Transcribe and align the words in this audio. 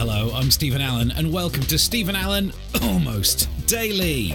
Hello, 0.00 0.30
I'm 0.34 0.50
Stephen 0.50 0.80
Allen, 0.80 1.10
and 1.10 1.30
welcome 1.30 1.60
to 1.64 1.76
Stephen 1.76 2.16
Allen 2.16 2.54
Almost 2.80 3.50
Daily. 3.66 4.34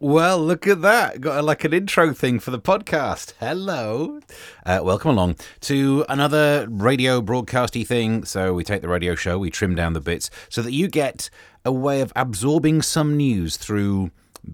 Well, 0.00 0.40
look 0.40 0.66
at 0.66 0.82
that. 0.82 1.20
Got 1.20 1.38
a, 1.38 1.42
like 1.42 1.62
an 1.62 1.72
intro 1.72 2.12
thing 2.12 2.40
for 2.40 2.50
the 2.50 2.58
podcast. 2.58 3.34
Hello. 3.38 4.18
Uh, 4.66 4.80
welcome 4.82 5.12
along 5.12 5.36
to 5.60 6.04
another 6.08 6.66
radio 6.68 7.22
broadcasty 7.22 7.86
thing. 7.86 8.24
So, 8.24 8.52
we 8.52 8.64
take 8.64 8.82
the 8.82 8.88
radio 8.88 9.14
show, 9.14 9.38
we 9.38 9.48
trim 9.48 9.76
down 9.76 9.92
the 9.92 10.00
bits 10.00 10.28
so 10.48 10.60
that 10.60 10.72
you 10.72 10.88
get 10.88 11.30
a 11.64 11.70
way 11.70 12.00
of 12.00 12.12
absorbing 12.16 12.82
some 12.82 13.16
news 13.16 13.56
through 13.56 14.10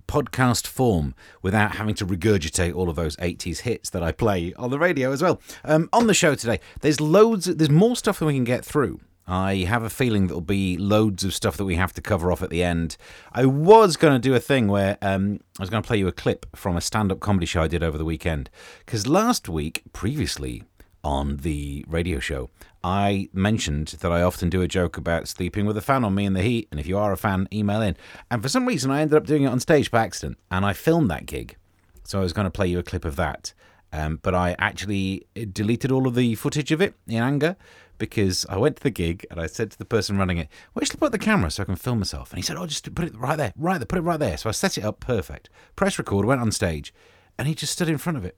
podcast 0.07 0.67
form 0.67 1.15
without 1.41 1.77
having 1.77 1.95
to 1.95 2.05
regurgitate 2.05 2.75
all 2.75 2.91
of 2.91 2.97
those 2.97 3.17
80s 3.17 3.61
hits 3.61 3.89
that 3.89 4.03
I 4.03 4.13
play 4.13 4.53
on 4.59 4.69
the 4.69 4.79
radio 4.79 5.13
as 5.13 5.23
well. 5.23 5.41
Um, 5.65 5.89
on 5.95 6.09
the 6.09 6.15
show 6.15 6.35
today, 6.35 6.61
there's 6.83 7.01
loads, 7.01 7.47
there's 7.47 7.71
more 7.71 7.97
stuff 7.97 8.19
than 8.19 8.29
we 8.29 8.35
can 8.35 8.45
get 8.45 8.67
through. 8.67 9.01
I 9.27 9.57
have 9.69 9.83
a 9.83 9.91
feeling 9.91 10.29
there'll 10.29 10.41
be 10.41 10.77
loads 10.77 11.25
of 11.25 11.35
stuff 11.35 11.57
that 11.57 11.65
we 11.65 11.75
have 11.75 11.93
to 11.95 12.01
cover 12.01 12.31
off 12.31 12.43
at 12.43 12.51
the 12.51 12.63
end. 12.63 12.97
I 13.33 13.45
was 13.47 13.97
going 13.97 14.15
to 14.15 14.21
do 14.21 14.35
a 14.35 14.41
thing 14.41 14.69
where 14.69 14.99
um, 15.03 15.41
I 15.59 15.63
was 15.63 15.71
going 15.71 15.83
to 15.83 15.87
play 15.87 15.99
you 15.99 16.07
a 16.07 16.13
clip 16.13 16.47
from 16.55 16.77
a 16.77 16.81
stand 16.81 17.11
up 17.11 17.19
comedy 17.19 17.47
show 17.47 17.63
I 17.63 17.69
did 17.69 17.83
over 17.83 17.99
the 17.99 18.05
weekend. 18.05 18.51
Because 18.85 19.07
last 19.07 19.49
week, 19.49 19.83
previously 19.93 20.63
on 21.03 21.39
the 21.39 21.85
radio 21.89 22.21
show, 22.21 22.51
I 22.85 23.29
mentioned 23.33 23.89
that 24.01 24.13
I 24.13 24.23
often 24.23 24.49
do 24.49 24.63
a 24.63 24.69
joke 24.69 24.97
about 24.97 25.27
sleeping 25.27 25.67
with 25.67 25.77
a 25.77 25.83
fan 25.83 26.05
on 26.05 26.15
me 26.15 26.25
in 26.25 26.35
the 26.35 26.43
heat. 26.43 26.69
And 26.71 26.79
if 26.79 26.87
you 26.87 26.97
are 26.97 27.13
a 27.13 27.17
fan, 27.17 27.49
email 27.53 27.83
in. 27.83 27.97
And 28.31 28.43
for 28.43 28.49
some 28.49 28.67
reason, 28.67 28.93
I 28.93 29.01
ended 29.01 29.17
up 29.17 29.27
doing 29.27 29.43
it 29.43 29.49
on 29.49 29.59
stage 29.59 29.91
by 29.91 30.05
accident. 30.05 30.39
And 30.53 30.65
I 30.65 30.73
filmed 30.73 31.11
that 31.11 31.27
gig. 31.27 31.57
So 32.05 32.21
I 32.21 32.23
was 32.23 32.33
going 32.33 32.45
to 32.45 32.51
play 32.51 32.69
you 32.69 32.79
a 32.79 32.85
clip 32.85 33.05
of 33.05 33.17
that. 33.17 33.55
Um, 33.97 34.21
but 34.23 34.35
I 34.35 34.55
actually 34.59 35.27
deleted 35.53 35.91
all 35.91 36.07
of 36.07 36.15
the 36.15 36.35
footage 36.35 36.71
of 36.71 36.83
it 36.83 36.95
in 37.07 37.23
anger 37.23 37.57
because 37.99 38.45
I 38.51 38.59
went 38.59 38.77
to 38.77 38.83
the 38.83 38.91
gig 38.91 39.25
and 39.31 39.41
I 39.41 39.47
said 39.47 39.71
to 39.71 39.79
the 39.79 39.87
person 39.87 40.19
running 40.19 40.37
it, 40.37 40.49
"Where 40.75 40.85
should 40.85 40.97
I 40.97 40.99
put 40.99 41.13
the 41.13 41.19
camera 41.19 41.51
so 41.51 41.63
I 41.63 41.67
can 41.67 41.77
film 41.77 42.01
myself?" 42.01 42.31
And 42.31 42.39
he 42.39 42.43
said, 42.43 42.59
"Oh, 42.59 42.67
just 42.67 42.95
put 42.95 43.07
it 43.07 43.17
right 43.17 43.37
there, 43.37 43.55
right 43.57 43.79
there, 43.79 43.87
put 43.87 43.99
it 43.99 44.03
right 44.03 44.21
there." 44.21 44.37
So 44.37 44.51
I 44.51 44.53
set 44.53 44.77
it 44.77 44.85
up 44.85 45.01
perfect. 45.01 45.49
Press 45.77 45.99
record, 45.99 46.27
went 46.27 46.43
on 46.43 46.53
stage, 46.53 46.93
and 47.39 47.49
he 47.49 47.55
just 47.55 47.73
stood 47.73 47.89
in 47.89 47.97
front 47.97 48.19
of 48.19 48.25
it. 48.27 48.37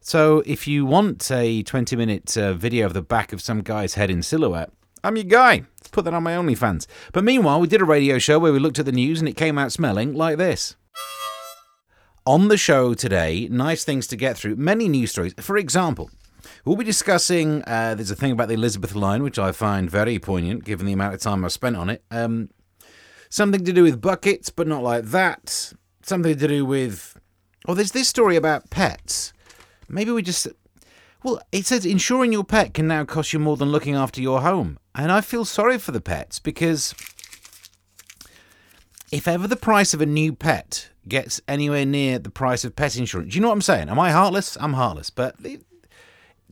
So 0.00 0.42
if 0.46 0.66
you 0.66 0.86
want 0.86 1.30
a 1.30 1.62
20 1.62 1.94
minute 1.94 2.36
uh, 2.36 2.54
video 2.54 2.86
of 2.86 2.94
the 2.94 3.02
back 3.02 3.34
of 3.34 3.42
some 3.42 3.60
guy's 3.60 3.94
head 3.94 4.10
in 4.10 4.22
silhouette, 4.22 4.70
I'm 5.04 5.16
your 5.16 5.24
guy. 5.24 5.64
Let's 5.78 5.88
put 5.88 6.06
that 6.06 6.14
on 6.14 6.22
my 6.22 6.32
OnlyFans. 6.32 6.86
But 7.12 7.24
meanwhile, 7.24 7.60
we 7.60 7.68
did 7.68 7.82
a 7.82 7.84
radio 7.84 8.18
show 8.18 8.38
where 8.38 8.52
we 8.52 8.58
looked 8.58 8.78
at 8.78 8.86
the 8.86 8.92
news 8.92 9.20
and 9.20 9.28
it 9.28 9.36
came 9.36 9.58
out 9.58 9.70
smelling 9.70 10.14
like 10.14 10.38
this. 10.38 10.76
On 12.24 12.48
the 12.48 12.56
show 12.56 12.94
today, 12.94 13.48
nice 13.50 13.82
things 13.84 14.06
to 14.06 14.16
get 14.16 14.36
through, 14.36 14.56
many 14.56 14.88
news 14.88 15.10
stories. 15.10 15.34
For 15.40 15.56
example, 15.56 16.10
We'll 16.64 16.76
be 16.76 16.84
discussing. 16.84 17.62
Uh, 17.66 17.94
there's 17.94 18.10
a 18.10 18.16
thing 18.16 18.32
about 18.32 18.48
the 18.48 18.54
Elizabeth 18.54 18.94
line, 18.94 19.22
which 19.22 19.38
I 19.38 19.52
find 19.52 19.90
very 19.90 20.18
poignant, 20.18 20.64
given 20.64 20.86
the 20.86 20.92
amount 20.92 21.14
of 21.14 21.20
time 21.20 21.44
I've 21.44 21.52
spent 21.52 21.76
on 21.76 21.90
it. 21.90 22.04
Um, 22.10 22.50
something 23.30 23.64
to 23.64 23.72
do 23.72 23.82
with 23.82 24.00
buckets, 24.00 24.50
but 24.50 24.66
not 24.66 24.82
like 24.82 25.04
that. 25.06 25.72
Something 26.02 26.36
to 26.36 26.48
do 26.48 26.64
with. 26.64 27.18
Oh, 27.66 27.74
there's 27.74 27.92
this 27.92 28.08
story 28.08 28.36
about 28.36 28.70
pets. 28.70 29.32
Maybe 29.88 30.10
we 30.10 30.22
just. 30.22 30.48
Well, 31.22 31.40
it 31.52 31.66
says 31.66 31.86
insuring 31.86 32.32
your 32.32 32.44
pet 32.44 32.74
can 32.74 32.88
now 32.88 33.04
cost 33.04 33.32
you 33.32 33.38
more 33.38 33.56
than 33.56 33.70
looking 33.70 33.94
after 33.94 34.20
your 34.20 34.40
home. 34.40 34.78
And 34.94 35.12
I 35.12 35.20
feel 35.20 35.44
sorry 35.44 35.78
for 35.78 35.92
the 35.92 36.00
pets 36.00 36.40
because 36.40 36.94
if 39.12 39.28
ever 39.28 39.46
the 39.46 39.56
price 39.56 39.92
of 39.92 40.00
a 40.00 40.06
new 40.06 40.32
pet 40.32 40.88
gets 41.06 41.40
anywhere 41.46 41.84
near 41.84 42.18
the 42.18 42.30
price 42.30 42.64
of 42.64 42.74
pet 42.74 42.96
insurance, 42.96 43.32
do 43.32 43.36
you 43.36 43.42
know 43.42 43.48
what 43.48 43.54
I'm 43.54 43.62
saying? 43.62 43.90
Am 43.90 43.98
I 43.98 44.10
heartless? 44.10 44.56
I'm 44.58 44.72
heartless. 44.72 45.10
But 45.10 45.36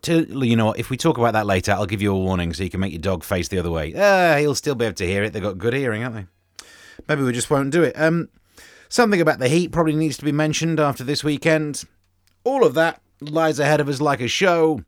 to, 0.02 0.46
you 0.46 0.56
know? 0.56 0.72
If 0.72 0.90
we 0.90 0.98
talk 0.98 1.16
about 1.16 1.32
that 1.32 1.46
later, 1.46 1.72
I'll 1.72 1.86
give 1.86 2.02
you 2.02 2.12
a 2.12 2.18
warning 2.18 2.52
so 2.52 2.62
you 2.62 2.70
can 2.70 2.80
make 2.80 2.92
your 2.92 3.00
dog 3.00 3.24
face 3.24 3.48
the 3.48 3.58
other 3.58 3.70
way. 3.70 3.94
Ah, 3.96 4.36
he'll 4.38 4.54
still 4.54 4.74
be 4.74 4.84
able 4.84 4.94
to 4.96 5.06
hear 5.06 5.24
it. 5.24 5.32
They've 5.32 5.42
got 5.42 5.58
good 5.58 5.72
hearing, 5.72 6.02
haven't 6.02 6.28
they? 6.58 6.64
Maybe 7.08 7.22
we 7.22 7.32
just 7.32 7.50
won't 7.50 7.70
do 7.70 7.82
it. 7.82 7.98
Um, 7.98 8.28
something 8.90 9.22
about 9.22 9.38
the 9.38 9.48
heat 9.48 9.72
probably 9.72 9.96
needs 9.96 10.18
to 10.18 10.24
be 10.24 10.32
mentioned 10.32 10.78
after 10.78 11.02
this 11.02 11.24
weekend. 11.24 11.84
All 12.44 12.64
of 12.64 12.74
that 12.74 13.00
lies 13.22 13.58
ahead 13.58 13.80
of 13.80 13.88
us 13.88 14.02
like 14.02 14.20
a 14.20 14.28
show. 14.28 14.82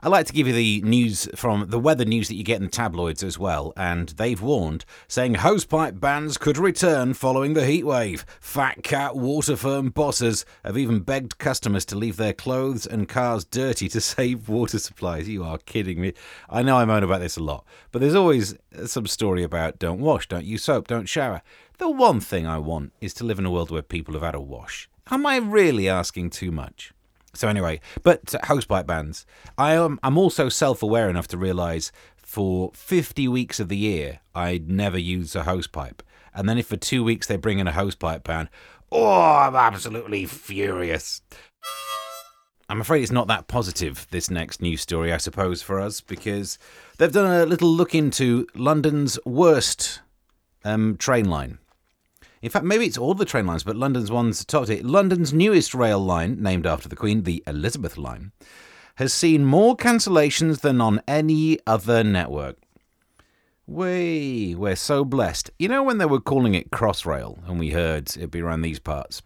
I 0.00 0.08
like 0.08 0.26
to 0.26 0.32
give 0.32 0.46
you 0.46 0.52
the 0.52 0.80
news 0.82 1.28
from 1.34 1.70
the 1.70 1.78
weather 1.80 2.04
news 2.04 2.28
that 2.28 2.36
you 2.36 2.44
get 2.44 2.62
in 2.62 2.68
tabloids 2.68 3.24
as 3.24 3.36
well, 3.36 3.72
and 3.76 4.10
they've 4.10 4.40
warned, 4.40 4.84
saying 5.08 5.34
hosepipe 5.34 5.98
bans 5.98 6.38
could 6.38 6.56
return 6.56 7.14
following 7.14 7.54
the 7.54 7.62
heatwave. 7.62 8.24
Fat 8.40 8.84
cat 8.84 9.16
water 9.16 9.56
firm 9.56 9.90
bosses 9.90 10.46
have 10.64 10.78
even 10.78 11.00
begged 11.00 11.38
customers 11.38 11.84
to 11.86 11.96
leave 11.96 12.16
their 12.16 12.32
clothes 12.32 12.86
and 12.86 13.08
cars 13.08 13.44
dirty 13.44 13.88
to 13.88 14.00
save 14.00 14.48
water 14.48 14.78
supplies. 14.78 15.28
You 15.28 15.42
are 15.42 15.58
kidding 15.58 16.00
me. 16.00 16.12
I 16.48 16.62
know 16.62 16.76
I 16.76 16.84
moan 16.84 17.02
about 17.02 17.20
this 17.20 17.36
a 17.36 17.42
lot, 17.42 17.64
but 17.90 18.00
there's 18.00 18.14
always 18.14 18.54
some 18.86 19.08
story 19.08 19.42
about 19.42 19.80
don't 19.80 19.98
wash, 19.98 20.28
don't 20.28 20.44
use 20.44 20.62
soap, 20.62 20.86
don't 20.86 21.08
shower. 21.08 21.42
The 21.78 21.90
one 21.90 22.20
thing 22.20 22.46
I 22.46 22.58
want 22.58 22.92
is 23.00 23.14
to 23.14 23.24
live 23.24 23.40
in 23.40 23.46
a 23.46 23.50
world 23.50 23.72
where 23.72 23.82
people 23.82 24.14
have 24.14 24.22
had 24.22 24.36
a 24.36 24.40
wash. 24.40 24.88
Am 25.10 25.26
I 25.26 25.38
really 25.38 25.88
asking 25.88 26.30
too 26.30 26.52
much? 26.52 26.92
So 27.34 27.48
anyway, 27.48 27.80
but 28.02 28.24
hosepipe 28.24 28.86
bans. 28.86 29.26
I 29.56 29.74
am. 29.74 29.98
I'm 30.02 30.18
also 30.18 30.48
self-aware 30.48 31.10
enough 31.10 31.28
to 31.28 31.38
realise 31.38 31.92
for 32.16 32.70
50 32.74 33.28
weeks 33.28 33.60
of 33.60 33.68
the 33.68 33.76
year 33.76 34.20
I'd 34.34 34.68
never 34.68 34.98
use 34.98 35.34
a 35.34 35.42
hosepipe, 35.42 36.00
and 36.34 36.48
then 36.48 36.58
if 36.58 36.66
for 36.66 36.76
two 36.76 37.04
weeks 37.04 37.26
they 37.26 37.36
bring 37.36 37.58
in 37.58 37.68
a 37.68 37.72
hosepipe 37.72 38.24
ban, 38.24 38.48
oh, 38.90 39.32
I'm 39.32 39.56
absolutely 39.56 40.26
furious. 40.26 41.22
I'm 42.70 42.82
afraid 42.82 43.02
it's 43.02 43.10
not 43.12 43.28
that 43.28 43.48
positive, 43.48 44.06
this 44.10 44.30
next 44.30 44.60
news 44.60 44.82
story, 44.82 45.10
I 45.10 45.16
suppose, 45.16 45.62
for 45.62 45.80
us, 45.80 46.02
because 46.02 46.58
they've 46.98 47.10
done 47.10 47.40
a 47.40 47.46
little 47.46 47.70
look 47.70 47.94
into 47.94 48.46
London's 48.54 49.18
worst 49.24 50.00
um, 50.64 50.98
train 50.98 51.30
line. 51.30 51.58
In 52.42 52.50
fact, 52.50 52.64
maybe 52.64 52.86
it's 52.86 52.98
all 52.98 53.14
the 53.14 53.24
train 53.24 53.46
lines, 53.46 53.64
but 53.64 53.76
London's 53.76 54.10
one's 54.10 54.44
topped 54.44 54.70
it. 54.70 54.84
London's 54.84 55.32
newest 55.32 55.74
rail 55.74 55.98
line, 55.98 56.42
named 56.42 56.66
after 56.66 56.88
the 56.88 56.96
Queen, 56.96 57.24
the 57.24 57.42
Elizabeth 57.46 57.98
line, 57.98 58.32
has 58.96 59.12
seen 59.12 59.44
more 59.44 59.76
cancellations 59.76 60.60
than 60.60 60.80
on 60.80 61.02
any 61.06 61.58
other 61.66 62.04
network. 62.04 62.56
We, 63.66 64.54
we're 64.56 64.76
so 64.76 65.04
blessed. 65.04 65.50
You 65.58 65.68
know 65.68 65.82
when 65.82 65.98
they 65.98 66.06
were 66.06 66.20
calling 66.20 66.54
it 66.54 66.70
Crossrail, 66.70 67.46
and 67.48 67.58
we 67.58 67.70
heard 67.70 68.08
it'd 68.16 68.30
be 68.30 68.40
around 68.40 68.62
these 68.62 68.78
parts? 68.78 69.20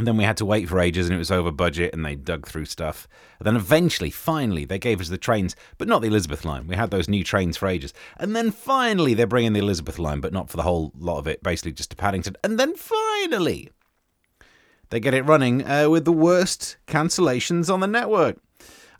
And 0.00 0.06
then 0.06 0.16
we 0.16 0.24
had 0.24 0.38
to 0.38 0.46
wait 0.46 0.66
for 0.66 0.80
ages 0.80 1.08
and 1.08 1.14
it 1.14 1.18
was 1.18 1.30
over 1.30 1.52
budget 1.52 1.92
and 1.92 2.06
they 2.06 2.14
dug 2.14 2.46
through 2.46 2.64
stuff. 2.64 3.06
And 3.38 3.46
then 3.46 3.54
eventually, 3.54 4.08
finally, 4.08 4.64
they 4.64 4.78
gave 4.78 4.98
us 4.98 5.10
the 5.10 5.18
trains, 5.18 5.54
but 5.76 5.88
not 5.88 6.00
the 6.00 6.08
Elizabeth 6.08 6.42
line. 6.42 6.66
We 6.66 6.74
had 6.74 6.90
those 6.90 7.06
new 7.06 7.22
trains 7.22 7.58
for 7.58 7.68
ages. 7.68 7.92
And 8.16 8.34
then 8.34 8.50
finally, 8.50 9.12
they're 9.12 9.26
bringing 9.26 9.52
the 9.52 9.60
Elizabeth 9.60 9.98
line, 9.98 10.20
but 10.20 10.32
not 10.32 10.48
for 10.48 10.56
the 10.56 10.62
whole 10.62 10.90
lot 10.98 11.18
of 11.18 11.26
it, 11.26 11.42
basically 11.42 11.72
just 11.72 11.90
to 11.90 11.96
Paddington. 11.96 12.34
And 12.42 12.58
then 12.58 12.76
finally, 12.76 13.68
they 14.88 15.00
get 15.00 15.12
it 15.12 15.26
running 15.26 15.68
uh, 15.68 15.90
with 15.90 16.06
the 16.06 16.12
worst 16.12 16.78
cancellations 16.86 17.70
on 17.70 17.80
the 17.80 17.86
network. 17.86 18.38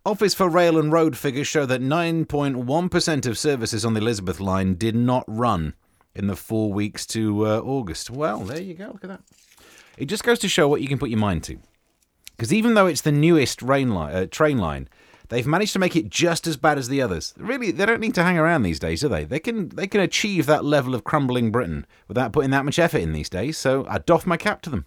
Office 0.05 0.35
for 0.35 0.51
Rail 0.51 0.79
and 0.79 0.93
Road 0.93 1.17
figures 1.17 1.47
show 1.47 1.65
that 1.65 1.81
9.1% 1.81 3.27
of 3.27 3.39
services 3.39 3.87
on 3.87 3.95
the 3.95 4.03
Elizabeth 4.03 4.39
line 4.39 4.75
did 4.75 4.95
not 4.95 5.25
run 5.27 5.73
in 6.15 6.27
the 6.27 6.37
four 6.37 6.71
weeks 6.71 7.07
to 7.07 7.47
uh, 7.47 7.61
August. 7.61 8.11
Well, 8.11 8.41
there 8.41 8.61
you 8.61 8.75
go. 8.75 8.89
Look 8.89 9.05
at 9.05 9.09
that. 9.09 9.23
It 9.97 10.07
just 10.07 10.25
goes 10.25 10.39
to 10.41 10.49
show 10.49 10.69
what 10.69 10.81
you 10.81 10.89
can 10.89 10.99
put 10.99 11.11
your 11.11 11.19
mind 11.19 11.45
to. 11.45 11.59
Because 12.37 12.53
even 12.53 12.75
though 12.75 12.87
it's 12.87 13.03
the 13.03 13.13
newest 13.13 13.63
line, 13.63 13.93
uh, 13.93 14.27
train 14.31 14.59
line, 14.59 14.89
they've 15.29 15.47
managed 15.47 15.75
to 15.75 15.79
make 15.79 15.95
it 15.95 16.09
just 16.09 16.47
as 16.47 16.57
bad 16.57 16.79
as 16.79 16.89
the 16.89 17.03
others. 17.03 17.35
Really, 17.37 17.71
they 17.71 17.85
don't 17.85 18.01
need 18.01 18.15
to 18.15 18.23
hang 18.23 18.39
around 18.39 18.63
these 18.63 18.79
days, 18.79 19.03
do 19.03 19.09
they? 19.09 19.25
They 19.25 19.41
can 19.41 19.69
they 19.71 19.87
can 19.87 20.01
achieve 20.01 20.47
that 20.47 20.65
level 20.65 20.95
of 20.95 21.05
crumbling 21.05 21.51
Britain 21.51 21.87
without 22.09 22.33
putting 22.33 22.51
that 22.51 22.65
much 22.65 22.79
effort 22.79 23.03
in 23.03 23.13
these 23.13 23.29
days. 23.29 23.59
So 23.59 23.87
I 23.89 23.99
doff 23.99 24.27
my 24.27 24.37
cap 24.37 24.63
to 24.63 24.71
them. 24.71 24.87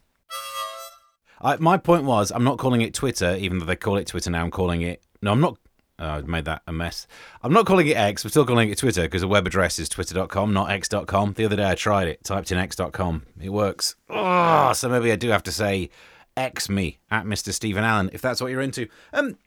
I, 1.42 1.58
my 1.58 1.78
point 1.78 2.06
was, 2.06 2.32
I'm 2.32 2.44
not 2.44 2.58
calling 2.58 2.82
it 2.82 2.94
Twitter, 2.94 3.36
even 3.36 3.60
though 3.60 3.66
they 3.66 3.76
call 3.76 3.98
it 3.98 4.08
Twitter 4.08 4.30
now. 4.30 4.44
I'm 4.44 4.52
calling 4.52 4.82
it. 4.82 5.04
No, 5.22 5.32
I'm 5.32 5.42
not. 5.42 5.58
Oh, 6.00 6.06
I 6.06 6.22
made 6.22 6.46
that 6.46 6.64
a 6.66 6.74
mess. 6.74 7.06
I'm 7.44 7.54
not 7.54 7.66
calling 7.66 7.88
it 7.88 7.96
X. 7.96 8.24
I'm 8.24 8.32
still 8.32 8.46
calling 8.46 8.70
it 8.70 8.78
Twitter 8.78 9.04
because 9.04 9.22
the 9.22 9.28
web 9.28 9.46
address 9.46 9.78
is 9.78 9.88
twitter.com, 9.88 10.52
not 10.52 10.72
x.com. 10.72 11.34
The 11.34 11.46
other 11.46 11.56
day 11.56 11.70
I 11.70 11.76
tried 11.76 12.08
it, 12.08 12.24
typed 12.24 12.52
in 12.52 12.58
x.com. 12.58 13.24
It 13.40 13.50
works. 13.50 13.96
Oh, 14.10 14.74
so 14.74 14.90
maybe 14.90 15.12
I 15.12 15.16
do 15.16 15.30
have 15.30 15.44
to 15.44 15.52
say 15.52 15.92
X 16.36 16.68
me 16.68 16.98
at 17.12 17.26
Mr. 17.26 17.54
Stephen 17.54 17.84
Allen 17.84 18.10
if 18.12 18.22
that's 18.22 18.42
what 18.42 18.50
you're 18.50 18.62
into. 18.62 18.88
Um, 19.14 19.38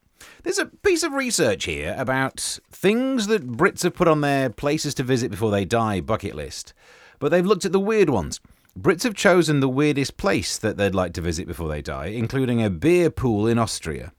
there's 0.45 0.59
a 0.59 0.67
piece 0.67 1.03
of 1.03 1.13
research 1.13 1.65
here 1.65 1.95
about 1.99 2.61
things 2.71 3.27
that 3.27 3.47
Brits 3.47 3.83
have 3.83 3.95
put 3.95 4.09
on 4.09 4.21
their 4.21 4.49
places 4.49 4.95
to 4.95 5.03
visit 5.03 5.31
before 5.33 5.51
they 5.51 5.65
die 5.65 6.01
bucket 6.01 6.35
list, 6.37 6.73
but 7.19 7.31
they've 7.31 7.45
looked 7.45 7.65
at 7.65 7.73
the 7.73 7.81
weird 7.81 8.09
ones. 8.09 8.41
Brits 8.79 9.03
have 9.03 9.15
chosen 9.15 9.61
the 9.61 9.69
weirdest 9.69 10.17
place 10.17 10.59
that 10.59 10.77
they'd 10.77 10.95
like 10.95 11.13
to 11.15 11.21
visit 11.21 11.47
before 11.47 11.69
they 11.69 11.83
die, 11.83 12.07
including 12.07 12.63
a 12.63 12.71
beer 12.71 13.11
pool 13.11 13.47
in 13.47 13.59
Austria 13.59 14.13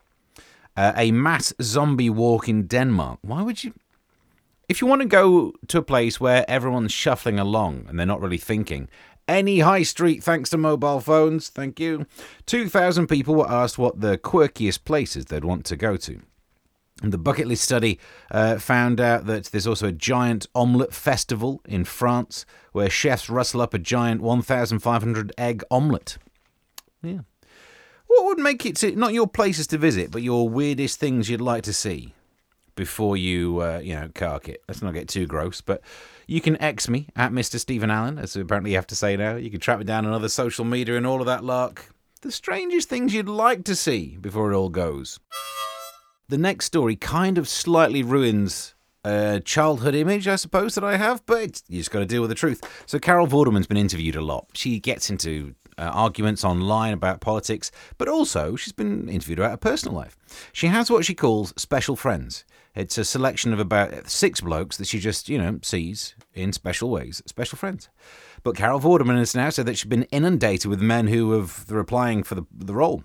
uh, 0.77 0.93
a 0.95 1.11
mass 1.11 1.53
zombie 1.61 2.09
walk 2.09 2.47
in 2.47 2.67
Denmark. 2.67 3.19
Why 3.23 3.41
would 3.41 3.63
you? 3.63 3.73
If 4.69 4.79
you 4.81 4.87
want 4.87 5.01
to 5.01 5.07
go 5.07 5.53
to 5.67 5.77
a 5.79 5.81
place 5.81 6.19
where 6.19 6.49
everyone's 6.49 6.91
shuffling 6.91 7.39
along 7.39 7.85
and 7.89 7.97
they're 7.97 8.05
not 8.05 8.21
really 8.21 8.37
thinking, 8.37 8.89
any 9.27 9.59
high 9.59 9.83
street 9.83 10.23
thanks 10.23 10.49
to 10.51 10.57
mobile 10.57 10.99
phones, 10.99 11.49
thank 11.49 11.79
you. 11.79 12.05
2,000 12.45 13.07
people 13.07 13.35
were 13.35 13.49
asked 13.49 13.77
what 13.77 14.01
the 14.01 14.17
quirkiest 14.17 14.85
places 14.85 15.25
they'd 15.25 15.43
want 15.43 15.65
to 15.65 15.75
go 15.75 15.97
to. 15.97 16.19
And 17.01 17.13
the 17.13 17.17
bucket 17.17 17.47
list 17.47 17.63
study 17.63 17.99
uh, 18.31 18.57
found 18.57 18.99
out 18.99 19.25
that 19.27 19.45
there's 19.45 19.67
also 19.67 19.87
a 19.87 19.91
giant 19.91 20.47
omelette 20.55 20.93
festival 20.93 21.61
in 21.65 21.85
France 21.85 22.45
where 22.71 22.89
chefs 22.89 23.29
rustle 23.29 23.61
up 23.61 23.73
a 23.73 23.79
giant 23.79 24.21
1,500 24.21 25.31
egg 25.37 25.63
omelette. 25.69 26.17
Yeah. 27.03 27.19
What 28.07 28.25
would 28.25 28.39
make 28.39 28.65
it 28.65 28.75
to, 28.77 28.95
not 28.95 29.13
your 29.13 29.27
places 29.27 29.67
to 29.67 29.77
visit, 29.77 30.11
but 30.11 30.23
your 30.23 30.47
weirdest 30.49 30.99
things 30.99 31.29
you'd 31.29 31.41
like 31.41 31.63
to 31.63 31.73
see 31.73 32.13
before 32.75 33.17
you, 33.17 33.61
uh, 33.61 33.79
you 33.83 33.95
know, 33.95 34.09
cark 34.13 34.47
it? 34.47 34.63
Let's 34.67 34.81
not 34.81 34.93
get 34.93 35.07
too 35.07 35.27
gross, 35.27 35.61
but 35.61 35.81
you 36.25 36.41
can 36.41 36.61
X 36.61 36.87
me 36.89 37.07
at 37.15 37.31
Mr. 37.31 37.59
Stephen 37.59 37.91
Allen, 37.91 38.17
as 38.17 38.35
apparently 38.35 38.71
you 38.71 38.77
have 38.77 38.87
to 38.87 38.95
say 38.95 39.17
now. 39.17 39.35
You 39.35 39.51
can 39.51 39.59
track 39.59 39.79
me 39.79 39.85
down 39.85 40.05
on 40.05 40.13
other 40.13 40.29
social 40.29 40.65
media 40.65 40.95
and 40.97 41.05
all 41.05 41.19
of 41.19 41.25
that 41.25 41.43
lark. 41.43 41.89
The 42.21 42.31
strangest 42.31 42.89
things 42.89 43.13
you'd 43.13 43.29
like 43.29 43.63
to 43.65 43.75
see 43.75 44.17
before 44.19 44.51
it 44.51 44.55
all 44.55 44.69
goes. 44.69 45.19
The 46.29 46.37
next 46.37 46.65
story 46.65 46.95
kind 46.95 47.37
of 47.37 47.47
slightly 47.47 48.03
ruins 48.03 48.73
a 49.03 49.39
childhood 49.39 49.95
image, 49.95 50.27
I 50.27 50.35
suppose, 50.35 50.75
that 50.75 50.83
I 50.83 50.97
have, 50.97 51.25
but 51.25 51.61
you 51.69 51.79
just 51.79 51.91
got 51.91 51.99
to 51.99 52.05
deal 52.05 52.21
with 52.21 52.29
the 52.29 52.35
truth. 52.35 52.61
So, 52.85 52.99
Carol 52.99 53.27
Vorderman's 53.27 53.67
been 53.67 53.77
interviewed 53.77 54.15
a 54.15 54.21
lot. 54.21 54.47
She 54.53 54.79
gets 54.79 55.09
into 55.09 55.55
uh, 55.77 55.83
arguments 55.93 56.43
online 56.43 56.93
about 56.93 57.21
politics, 57.21 57.71
but 57.97 58.07
also 58.07 58.55
she's 58.55 58.73
been 58.73 59.07
interviewed 59.09 59.39
about 59.39 59.51
her 59.51 59.57
personal 59.57 59.95
life. 59.95 60.17
She 60.51 60.67
has 60.67 60.89
what 60.89 61.05
she 61.05 61.13
calls 61.13 61.53
special 61.55 61.95
friends. 61.95 62.45
It's 62.75 62.97
a 62.97 63.05
selection 63.05 63.53
of 63.53 63.59
about 63.59 64.07
six 64.07 64.39
blokes 64.39 64.77
that 64.77 64.87
she 64.87 64.99
just, 64.99 65.29
you 65.29 65.39
know, 65.39 65.59
sees 65.63 66.15
in 66.35 66.53
special 66.53 66.89
ways, 66.89 67.23
special 67.25 67.57
friends. 67.57 67.89
But 68.43 68.55
Carol 68.55 68.79
Vorderman 68.79 69.17
has 69.17 69.35
now 69.35 69.49
said 69.49 69.65
that 69.65 69.77
she's 69.77 69.89
been 69.89 70.03
inundated 70.03 70.69
with 70.69 70.79
men 70.79 71.07
who 71.07 71.31
have, 71.31 71.65
applying 71.71 72.21
for 72.21 72.35
the, 72.35 72.45
the 72.53 72.75
role. 72.75 73.03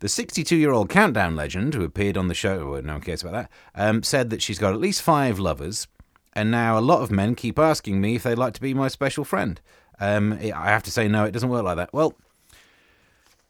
The 0.00 0.08
62 0.08 0.56
year 0.56 0.72
old 0.72 0.88
countdown 0.88 1.36
legend, 1.36 1.74
who 1.74 1.84
appeared 1.84 2.16
on 2.16 2.28
the 2.28 2.34
show, 2.34 2.70
well, 2.70 2.82
no 2.82 2.94
one 2.94 3.02
cares 3.02 3.22
about 3.22 3.32
that, 3.32 3.50
um, 3.74 4.02
said 4.02 4.30
that 4.30 4.42
she's 4.42 4.58
got 4.58 4.72
at 4.72 4.80
least 4.80 5.02
five 5.02 5.38
lovers, 5.38 5.88
and 6.32 6.50
now 6.50 6.78
a 6.78 6.80
lot 6.80 7.02
of 7.02 7.10
men 7.10 7.34
keep 7.34 7.58
asking 7.58 8.00
me 8.00 8.16
if 8.16 8.22
they'd 8.22 8.38
like 8.38 8.54
to 8.54 8.60
be 8.60 8.74
my 8.74 8.88
special 8.88 9.24
friend. 9.24 9.60
Um, 10.02 10.32
I 10.32 10.70
have 10.70 10.82
to 10.82 10.90
say, 10.90 11.06
no, 11.06 11.24
it 11.24 11.30
doesn't 11.30 11.48
work 11.48 11.62
like 11.62 11.76
that. 11.76 11.94
Well, 11.94 12.14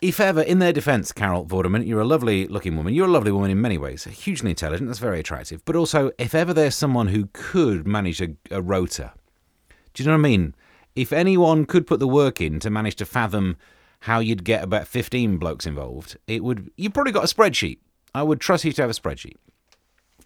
if 0.02 0.20
ever, 0.20 0.42
in 0.42 0.58
their 0.58 0.74
defence, 0.74 1.10
Carol 1.10 1.46
Vorderman, 1.46 1.86
you're 1.86 2.02
a 2.02 2.04
lovely 2.04 2.46
looking 2.46 2.76
woman. 2.76 2.92
You're 2.92 3.06
a 3.06 3.10
lovely 3.10 3.32
woman 3.32 3.50
in 3.50 3.58
many 3.58 3.78
ways, 3.78 4.04
hugely 4.04 4.50
intelligent, 4.50 4.86
that's 4.86 4.98
very 4.98 5.18
attractive. 5.18 5.64
But 5.64 5.76
also, 5.76 6.10
if 6.18 6.34
ever 6.34 6.52
there's 6.52 6.74
someone 6.74 7.08
who 7.08 7.30
could 7.32 7.86
manage 7.86 8.20
a, 8.20 8.36
a 8.50 8.60
rota, 8.60 9.12
do 9.94 10.02
you 10.02 10.06
know 10.06 10.12
what 10.12 10.18
I 10.18 10.28
mean? 10.28 10.54
If 10.94 11.10
anyone 11.10 11.64
could 11.64 11.86
put 11.86 12.00
the 12.00 12.06
work 12.06 12.42
in 12.42 12.60
to 12.60 12.68
manage 12.68 12.96
to 12.96 13.06
fathom 13.06 13.56
how 14.00 14.18
you'd 14.18 14.44
get 14.44 14.62
about 14.62 14.86
15 14.86 15.38
blokes 15.38 15.64
involved, 15.64 16.18
it 16.26 16.44
would. 16.44 16.70
You've 16.76 16.92
probably 16.92 17.12
got 17.12 17.24
a 17.24 17.34
spreadsheet. 17.34 17.78
I 18.14 18.22
would 18.24 18.40
trust 18.42 18.66
you 18.66 18.72
to 18.72 18.82
have 18.82 18.90
a 18.90 18.94
spreadsheet. 18.94 19.36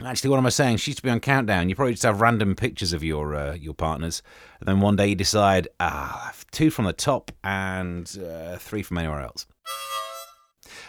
Actually, 0.04 0.30
what 0.30 0.38
am 0.38 0.46
I 0.46 0.50
saying? 0.50 0.76
She 0.76 0.90
used 0.90 0.98
to 0.98 1.02
be 1.02 1.10
on 1.10 1.20
Countdown. 1.20 1.68
You 1.68 1.74
probably 1.74 1.94
just 1.94 2.02
have 2.02 2.20
random 2.20 2.54
pictures 2.54 2.92
of 2.92 3.02
your 3.02 3.34
uh, 3.34 3.54
your 3.54 3.72
partners, 3.72 4.22
and 4.60 4.68
then 4.68 4.80
one 4.80 4.96
day 4.96 5.08
you 5.08 5.14
decide, 5.14 5.68
ah, 5.80 6.34
two 6.50 6.70
from 6.70 6.84
the 6.84 6.92
top 6.92 7.32
and 7.42 8.18
uh, 8.22 8.56
three 8.56 8.82
from 8.82 8.98
anywhere 8.98 9.22
else. 9.22 9.46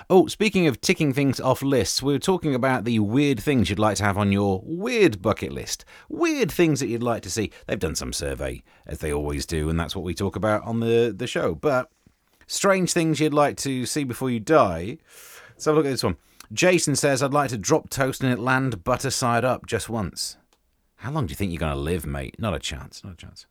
Oh, 0.10 0.28
speaking 0.28 0.68
of 0.68 0.80
ticking 0.80 1.14
things 1.14 1.40
off 1.40 1.62
lists, 1.62 2.02
we 2.02 2.14
were 2.14 2.20
talking 2.20 2.56
about 2.56 2.86
the 2.86 3.00
weird 3.00 3.40
things 3.40 3.70
you'd 3.70 3.80
like 3.80 3.98
to 3.98 4.04
have 4.04 4.18
on 4.18 4.32
your 4.32 4.62
weird 4.66 5.22
bucket 5.22 5.52
list. 5.52 5.86
Weird 6.10 6.52
things 6.52 6.80
that 6.80 6.88
you'd 6.88 7.04
like 7.04 7.24
to 7.24 7.30
see. 7.30 7.52
They've 7.66 7.80
done 7.80 7.96
some 7.96 8.14
survey, 8.14 8.64
as 8.86 9.00
they 9.00 9.12
always 9.12 9.46
do, 9.46 9.70
and 9.70 9.80
that's 9.80 9.96
what 9.96 10.06
we 10.06 10.14
talk 10.14 10.36
about 10.36 10.64
on 10.64 10.80
the, 10.80 11.14
the 11.16 11.28
show. 11.28 11.56
But 11.56 11.90
strange 12.46 12.94
things 12.94 13.20
you'd 13.20 13.34
like 13.34 13.58
to 13.58 13.86
see 13.86 14.04
before 14.04 14.30
you 14.30 14.40
die. 14.40 14.98
Let's 15.50 15.66
have 15.66 15.76
a 15.76 15.78
look 15.78 15.86
at 15.86 15.92
this 15.92 16.04
one. 16.04 16.18
Jason 16.52 16.96
says, 16.96 17.22
I'd 17.22 17.34
like 17.34 17.50
to 17.50 17.58
drop 17.58 17.90
toast 17.90 18.24
and 18.24 18.32
it 18.32 18.40
land 18.40 18.84
butter 18.84 19.10
side 19.10 19.44
up 19.44 19.66
just 19.66 19.90
once. 19.90 20.38
How 20.98 21.12
long 21.12 21.28
do 21.28 21.32
you 21.32 21.36
think 21.36 21.52
you're 21.52 21.60
going 21.60 21.74
to 21.74 21.80
live, 21.80 22.06
mate? 22.06 22.36
Not 22.40 22.54
a 22.54 22.60
chance. 22.60 23.04
Not 23.04 23.14
a 23.14 23.18
chance. 23.18 23.46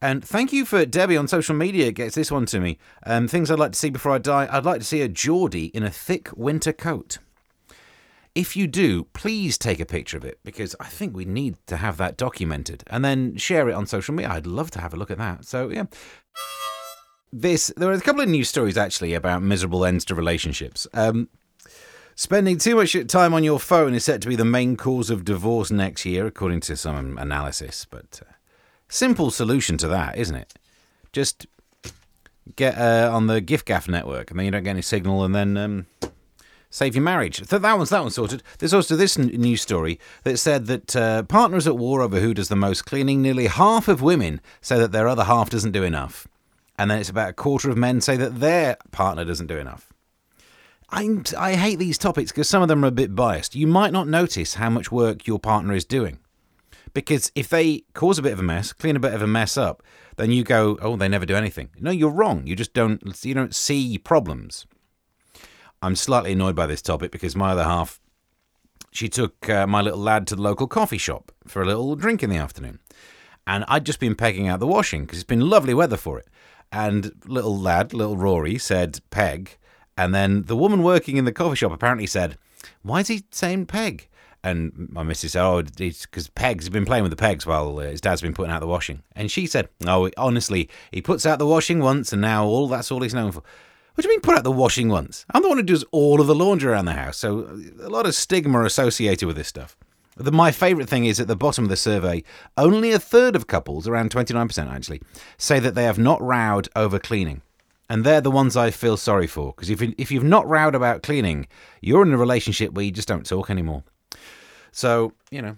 And 0.00 0.24
thank 0.24 0.52
you 0.52 0.64
for 0.64 0.84
Debbie 0.84 1.16
on 1.16 1.28
social 1.28 1.54
media 1.54 1.92
gets 1.92 2.16
this 2.16 2.32
one 2.32 2.44
to 2.46 2.58
me. 2.58 2.76
Um, 3.06 3.28
things 3.28 3.50
I'd 3.50 3.58
like 3.60 3.72
to 3.72 3.78
see 3.78 3.88
before 3.88 4.12
I 4.12 4.18
die. 4.18 4.48
I'd 4.50 4.64
like 4.64 4.80
to 4.80 4.86
see 4.86 5.00
a 5.00 5.08
Geordie 5.08 5.66
in 5.66 5.84
a 5.84 5.90
thick 5.90 6.28
winter 6.36 6.72
coat. 6.72 7.18
If 8.34 8.56
you 8.56 8.66
do, 8.66 9.04
please 9.12 9.56
take 9.56 9.78
a 9.78 9.86
picture 9.86 10.16
of 10.16 10.24
it 10.24 10.40
because 10.42 10.74
I 10.80 10.86
think 10.86 11.14
we 11.14 11.24
need 11.24 11.56
to 11.66 11.76
have 11.76 11.98
that 11.98 12.16
documented 12.16 12.82
and 12.88 13.04
then 13.04 13.36
share 13.36 13.68
it 13.68 13.74
on 13.74 13.86
social 13.86 14.12
media. 14.14 14.32
I'd 14.32 14.46
love 14.46 14.70
to 14.72 14.80
have 14.80 14.92
a 14.92 14.96
look 14.96 15.10
at 15.10 15.18
that. 15.18 15.44
So, 15.44 15.68
yeah. 15.68 15.84
This 17.32 17.72
there 17.76 17.88
are 17.88 17.94
a 17.94 18.00
couple 18.00 18.22
of 18.22 18.28
news 18.28 18.48
stories 18.48 18.76
actually 18.76 19.14
about 19.14 19.42
miserable 19.42 19.84
ends 19.84 20.04
to 20.06 20.14
relationships. 20.14 20.86
Um, 20.92 21.28
Spending 22.14 22.58
too 22.58 22.76
much 22.76 22.96
time 23.08 23.32
on 23.32 23.42
your 23.42 23.58
phone 23.58 23.94
is 23.94 24.04
set 24.04 24.20
to 24.22 24.28
be 24.28 24.36
the 24.36 24.44
main 24.44 24.76
cause 24.76 25.08
of 25.10 25.24
divorce 25.24 25.70
next 25.70 26.04
year, 26.04 26.26
according 26.26 26.60
to 26.60 26.76
some 26.76 27.16
analysis. 27.16 27.86
But 27.88 28.20
uh, 28.22 28.32
simple 28.88 29.30
solution 29.30 29.78
to 29.78 29.88
that, 29.88 30.18
isn't 30.18 30.36
it? 30.36 30.54
Just 31.12 31.46
get 32.56 32.76
uh, 32.76 33.10
on 33.12 33.28
the 33.28 33.40
giffgaff 33.40 33.88
network, 33.88 34.30
and 34.30 34.38
then 34.38 34.44
you 34.44 34.52
don't 34.52 34.62
get 34.62 34.70
any 34.70 34.82
signal, 34.82 35.24
and 35.24 35.34
then 35.34 35.56
um, 35.56 35.86
save 36.68 36.94
your 36.94 37.04
marriage. 37.04 37.38
That 37.38 37.62
one's 37.78 37.90
that 37.90 38.02
one's 38.02 38.14
sorted. 38.14 38.42
There's 38.58 38.74
also 38.74 38.94
this 38.94 39.18
n- 39.18 39.28
news 39.28 39.62
story 39.62 39.98
that 40.24 40.36
said 40.38 40.66
that 40.66 40.94
uh, 40.94 41.22
partners 41.22 41.66
at 41.66 41.78
war 41.78 42.02
over 42.02 42.20
who 42.20 42.34
does 42.34 42.48
the 42.48 42.56
most 42.56 42.84
cleaning. 42.84 43.22
Nearly 43.22 43.46
half 43.46 43.88
of 43.88 44.02
women 44.02 44.40
say 44.60 44.78
that 44.78 44.92
their 44.92 45.08
other 45.08 45.24
half 45.24 45.48
doesn't 45.48 45.72
do 45.72 45.82
enough, 45.82 46.28
and 46.78 46.90
then 46.90 46.98
it's 46.98 47.10
about 47.10 47.30
a 47.30 47.34
quarter 47.34 47.70
of 47.70 47.78
men 47.78 48.00
say 48.02 48.16
that 48.16 48.40
their 48.40 48.76
partner 48.90 49.24
doesn't 49.24 49.46
do 49.46 49.58
enough. 49.58 49.91
I, 50.92 51.22
I 51.38 51.54
hate 51.54 51.78
these 51.78 51.96
topics 51.96 52.30
because 52.30 52.48
some 52.48 52.62
of 52.62 52.68
them 52.68 52.84
are 52.84 52.88
a 52.88 52.92
bit 52.92 53.14
biased. 53.16 53.56
You 53.56 53.66
might 53.66 53.92
not 53.92 54.06
notice 54.06 54.54
how 54.54 54.68
much 54.68 54.92
work 54.92 55.26
your 55.26 55.38
partner 55.38 55.74
is 55.74 55.86
doing. 55.86 56.18
Because 56.92 57.32
if 57.34 57.48
they 57.48 57.84
cause 57.94 58.18
a 58.18 58.22
bit 58.22 58.34
of 58.34 58.38
a 58.38 58.42
mess, 58.42 58.74
clean 58.74 58.96
a 58.96 59.00
bit 59.00 59.14
of 59.14 59.22
a 59.22 59.26
mess 59.26 59.56
up, 59.56 59.82
then 60.16 60.30
you 60.30 60.44
go, 60.44 60.78
oh, 60.82 60.96
they 60.96 61.08
never 61.08 61.24
do 61.24 61.34
anything. 61.34 61.70
No, 61.80 61.90
you're 61.90 62.10
wrong. 62.10 62.46
You 62.46 62.54
just 62.54 62.74
don't 62.74 63.02
you 63.24 63.32
don't 63.32 63.54
see 63.54 63.96
problems. 63.96 64.66
I'm 65.80 65.96
slightly 65.96 66.32
annoyed 66.32 66.54
by 66.54 66.66
this 66.66 66.82
topic 66.82 67.10
because 67.10 67.34
my 67.34 67.52
other 67.52 67.64
half, 67.64 67.98
she 68.90 69.08
took 69.08 69.48
uh, 69.48 69.66
my 69.66 69.80
little 69.80 69.98
lad 69.98 70.26
to 70.26 70.36
the 70.36 70.42
local 70.42 70.66
coffee 70.66 70.98
shop 70.98 71.32
for 71.46 71.62
a 71.62 71.66
little 71.66 71.96
drink 71.96 72.22
in 72.22 72.28
the 72.28 72.36
afternoon, 72.36 72.78
and 73.46 73.64
I'd 73.66 73.86
just 73.86 73.98
been 73.98 74.14
pegging 74.14 74.46
out 74.46 74.60
the 74.60 74.66
washing 74.66 75.02
because 75.02 75.18
it's 75.18 75.24
been 75.24 75.48
lovely 75.48 75.72
weather 75.72 75.96
for 75.96 76.18
it. 76.18 76.28
And 76.70 77.12
little 77.26 77.58
lad, 77.58 77.94
little 77.94 78.16
Rory, 78.16 78.58
said 78.58 79.00
peg, 79.10 79.56
and 79.96 80.14
then 80.14 80.44
the 80.44 80.56
woman 80.56 80.82
working 80.82 81.16
in 81.16 81.24
the 81.24 81.32
coffee 81.32 81.56
shop 81.56 81.72
apparently 81.72 82.06
said, 82.06 82.38
Why 82.82 83.00
is 83.00 83.08
he 83.08 83.24
saying 83.30 83.66
peg? 83.66 84.08
And 84.44 84.88
my 84.90 85.02
missus 85.02 85.32
said, 85.32 85.44
Oh, 85.44 85.62
it's 85.78 86.06
because 86.06 86.28
Pegs 86.28 86.68
been 86.68 86.84
playing 86.84 87.04
with 87.04 87.12
the 87.12 87.16
pegs 87.16 87.46
while 87.46 87.78
uh, 87.78 87.82
his 87.82 88.00
dad's 88.00 88.22
been 88.22 88.34
putting 88.34 88.52
out 88.52 88.60
the 88.60 88.66
washing. 88.66 89.02
And 89.14 89.30
she 89.30 89.46
said, 89.46 89.68
Oh, 89.86 90.10
honestly, 90.16 90.68
he 90.90 91.00
puts 91.00 91.24
out 91.26 91.38
the 91.38 91.46
washing 91.46 91.78
once 91.80 92.12
and 92.12 92.22
now 92.22 92.44
all 92.44 92.68
that's 92.68 92.90
all 92.90 93.02
he's 93.02 93.14
known 93.14 93.32
for. 93.32 93.42
What 93.94 94.02
do 94.02 94.08
you 94.08 94.14
mean 94.14 94.22
put 94.22 94.36
out 94.36 94.44
the 94.44 94.50
washing 94.50 94.88
once? 94.88 95.26
I'm 95.32 95.42
the 95.42 95.48
one 95.48 95.58
who 95.58 95.64
does 95.64 95.84
all 95.92 96.20
of 96.20 96.26
the 96.26 96.34
laundry 96.34 96.72
around 96.72 96.86
the 96.86 96.94
house. 96.94 97.18
So 97.18 97.60
a 97.80 97.90
lot 97.90 98.06
of 98.06 98.14
stigma 98.14 98.64
associated 98.64 99.26
with 99.26 99.36
this 99.36 99.48
stuff. 99.48 99.76
The, 100.16 100.32
my 100.32 100.50
favourite 100.50 100.88
thing 100.88 101.04
is 101.04 101.20
at 101.20 101.26
the 101.28 101.36
bottom 101.36 101.64
of 101.64 101.70
the 101.70 101.76
survey, 101.76 102.22
only 102.56 102.92
a 102.92 102.98
third 102.98 103.36
of 103.36 103.46
couples, 103.46 103.86
around 103.86 104.10
29% 104.10 104.70
actually, 104.70 105.02
say 105.38 105.58
that 105.58 105.74
they 105.74 105.84
have 105.84 105.98
not 105.98 106.22
rowed 106.22 106.68
over 106.74 106.98
cleaning 106.98 107.42
and 107.88 108.04
they're 108.04 108.20
the 108.20 108.30
ones 108.30 108.56
I 108.56 108.70
feel 108.70 108.96
sorry 108.96 109.26
for 109.26 109.52
because 109.52 109.70
if 109.70 109.82
if 109.98 110.10
you've 110.10 110.24
not 110.24 110.48
rowed 110.48 110.74
about 110.74 111.02
cleaning, 111.02 111.46
you're 111.80 112.02
in 112.02 112.12
a 112.12 112.18
relationship 112.18 112.72
where 112.72 112.84
you 112.84 112.90
just 112.90 113.08
don't 113.08 113.26
talk 113.26 113.50
anymore. 113.50 113.84
So 114.70 115.12
you 115.30 115.42
know, 115.42 115.56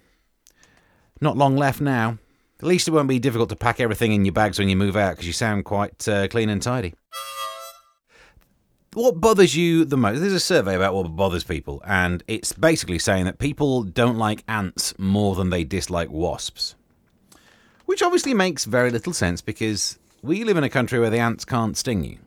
not 1.20 1.36
long 1.36 1.56
left 1.56 1.80
now. 1.80 2.18
At 2.60 2.66
least 2.66 2.88
it 2.88 2.92
won't 2.92 3.08
be 3.08 3.18
difficult 3.18 3.48
to 3.50 3.56
pack 3.56 3.80
everything 3.80 4.12
in 4.12 4.24
your 4.24 4.32
bags 4.32 4.58
when 4.58 4.68
you 4.68 4.76
move 4.76 4.96
out 4.96 5.12
because 5.12 5.26
you 5.26 5.32
sound 5.32 5.64
quite 5.64 6.06
uh, 6.08 6.28
clean 6.28 6.48
and 6.48 6.62
tidy. 6.62 6.94
What 8.94 9.20
bothers 9.20 9.56
you 9.56 9.84
the 9.84 9.96
most? 9.96 10.20
There's 10.20 10.32
a 10.32 10.40
survey 10.40 10.76
about 10.76 10.94
what 10.94 11.16
bothers 11.16 11.42
people, 11.42 11.82
and 11.84 12.22
it's 12.28 12.52
basically 12.52 13.00
saying 13.00 13.24
that 13.24 13.40
people 13.40 13.82
don't 13.82 14.18
like 14.18 14.44
ants 14.46 14.96
more 14.98 15.34
than 15.34 15.50
they 15.50 15.64
dislike 15.64 16.10
wasps. 16.10 16.76
Which 17.86 18.02
obviously 18.02 18.34
makes 18.34 18.64
very 18.64 18.92
little 18.92 19.12
sense 19.12 19.40
because 19.40 19.98
we 20.24 20.42
live 20.42 20.56
in 20.56 20.64
a 20.64 20.70
country 20.70 20.98
where 20.98 21.10
the 21.10 21.18
ants 21.18 21.44
can't 21.44 21.76
sting 21.76 22.02
you. 22.02 22.18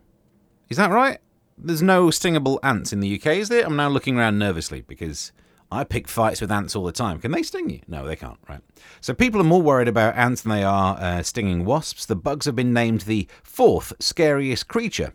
Is 0.70 0.77
that 0.77 0.92
right? 0.92 1.18
There's 1.58 1.82
no 1.82 2.08
stingable 2.08 2.60
ants 2.62 2.94
in 2.94 3.00
the 3.00 3.16
UK, 3.16 3.38
is 3.38 3.50
there? 3.50 3.66
I'm 3.66 3.75
now 3.75 3.89
looking 3.89 4.20
around 4.20 4.38
nervously 4.38 4.82
because 4.82 5.32
I 5.72 5.84
pick 5.84 6.08
fights 6.08 6.39
with 6.39 6.51
ants 6.51 6.75
all 6.75 6.84
the 6.84 6.92
time. 6.92 7.20
Can 7.20 7.32
they 7.32 7.42
sting 7.42 7.72
you? 7.72 7.80
No, 7.88 8.06
they 8.06 8.16
can't, 8.16 8.38
right? 8.48 8.62
So 9.01 9.16
people 9.16 9.42
are 9.42 9.46
more 9.46 9.63
worried 9.63 9.88
about 9.88 10.16
ants 10.16 10.44
than 10.44 10.51
they 10.51 10.63
are 10.63 10.96
uh, 11.00 11.24
stinging 11.24 11.66
wasps. 11.66 12.06
The 12.06 12.16
bugs 12.16 12.46
have 12.46 12.56
been 12.56 12.72
named 12.72 13.01
the 13.01 13.27
fourth 13.42 13.94
scariest 14.00 14.68
creature, 14.68 15.13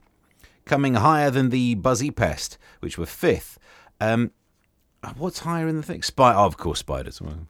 coming 0.64 0.94
higher 0.94 1.30
than 1.30 1.50
the 1.50 1.76
buzzy 1.76 2.10
pest, 2.10 2.58
which 2.80 2.98
were 2.98 3.06
fifth. 3.06 3.60
Um, 4.00 4.32
what's 5.16 5.40
higher 5.40 5.68
in 5.68 5.76
the 5.76 5.84
thing? 5.84 6.02
Spy- 6.02 6.34
oh, 6.34 6.46
of 6.46 6.56
course, 6.56 6.80
spiders. 6.80 7.22
Well, 7.22 7.46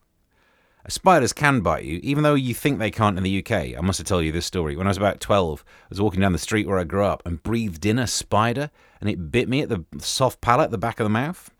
Spiders 0.88 1.32
can 1.32 1.60
bite 1.60 1.84
you, 1.84 2.00
even 2.02 2.24
though 2.24 2.34
you 2.34 2.54
think 2.54 2.78
they 2.78 2.90
can't 2.90 3.16
in 3.16 3.22
the 3.22 3.38
UK. 3.38 3.52
I 3.78 3.80
must 3.82 3.98
have 3.98 4.06
told 4.06 4.24
you 4.24 4.32
this 4.32 4.46
story. 4.46 4.76
When 4.76 4.86
I 4.86 4.90
was 4.90 4.96
about 4.96 5.20
12, 5.20 5.64
I 5.66 5.86
was 5.90 6.00
walking 6.00 6.20
down 6.20 6.32
the 6.32 6.38
street 6.38 6.66
where 6.66 6.78
I 6.78 6.84
grew 6.84 7.04
up 7.04 7.22
and 7.24 7.42
breathed 7.42 7.86
in 7.86 7.98
a 7.98 8.06
spider, 8.06 8.70
and 9.00 9.08
it 9.08 9.30
bit 9.30 9.48
me 9.48 9.62
at 9.62 9.68
the 9.68 9.84
soft 9.98 10.40
palate, 10.40 10.70
the 10.70 10.78
back 10.78 10.98
of 10.98 11.04
the 11.04 11.10
mouth. 11.10 11.50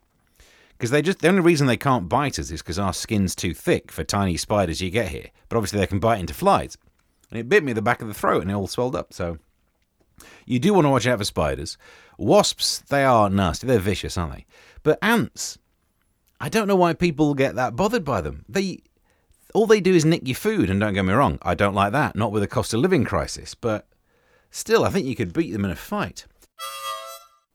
because 0.83 0.91
they 0.91 1.01
just 1.01 1.19
the 1.19 1.29
only 1.29 1.39
reason 1.39 1.65
they 1.65 1.77
can't 1.77 2.09
bite 2.09 2.37
us 2.37 2.51
is 2.51 2.61
because 2.61 2.77
our 2.77 2.91
skin's 2.91 3.35
too 3.35 3.53
thick 3.53 3.89
for 3.89 4.03
tiny 4.03 4.35
spiders 4.35 4.81
you 4.81 4.89
get 4.89 5.07
here. 5.07 5.27
But 5.47 5.55
obviously 5.55 5.79
they 5.79 5.87
can 5.87 5.99
bite 5.99 6.19
into 6.19 6.33
flies, 6.33 6.77
and 7.31 7.39
it 7.39 7.47
bit 7.47 7.63
me 7.63 7.71
in 7.71 7.75
the 7.75 7.81
back 7.81 8.01
of 8.01 8.09
the 8.09 8.13
throat 8.13 8.41
and 8.41 8.51
it 8.51 8.53
all 8.53 8.67
swelled 8.67 8.93
up. 8.93 9.13
So 9.13 9.37
you 10.45 10.59
do 10.59 10.73
want 10.73 10.83
to 10.83 10.89
watch 10.89 11.07
out 11.07 11.19
for 11.19 11.23
spiders. 11.23 11.77
Wasps, 12.17 12.79
they 12.79 13.05
are 13.05 13.29
nasty. 13.29 13.65
They're 13.65 13.79
vicious, 13.79 14.17
aren't 14.17 14.33
they? 14.33 14.45
But 14.83 14.99
ants, 15.01 15.57
I 16.41 16.49
don't 16.49 16.67
know 16.67 16.75
why 16.75 16.93
people 16.93 17.33
get 17.33 17.55
that 17.55 17.77
bothered 17.77 18.03
by 18.03 18.19
them. 18.19 18.43
They 18.49 18.79
all 19.53 19.67
they 19.67 19.81
do 19.81 19.93
is 19.93 20.05
nick 20.05 20.27
your 20.27 20.35
food, 20.35 20.69
and 20.69 20.79
don't 20.79 20.93
get 20.93 21.05
me 21.05 21.13
wrong, 21.13 21.39
I 21.41 21.55
don't 21.55 21.75
like 21.75 21.91
that. 21.91 22.15
Not 22.15 22.31
with 22.31 22.43
a 22.43 22.47
cost 22.47 22.73
of 22.73 22.79
living 22.79 23.05
crisis, 23.05 23.55
but 23.55 23.87
still, 24.51 24.83
I 24.83 24.89
think 24.89 25.05
you 25.05 25.15
could 25.15 25.33
beat 25.33 25.51
them 25.51 25.65
in 25.65 25.71
a 25.71 25.75
fight. 25.75 26.25